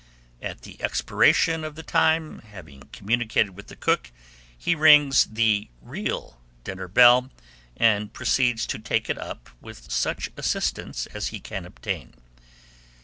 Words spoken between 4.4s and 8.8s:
he rings the real dinner bell, and proceeds to